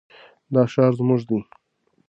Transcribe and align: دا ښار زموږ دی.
دا 0.53 0.63
ښار 0.71 0.91
زموږ 0.99 1.21
دی. 1.29 1.39